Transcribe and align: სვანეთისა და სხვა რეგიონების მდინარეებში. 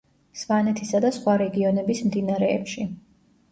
სვანეთისა 0.43 1.01
და 1.05 1.11
სხვა 1.17 1.37
რეგიონების 1.43 2.03
მდინარეებში. 2.09 2.91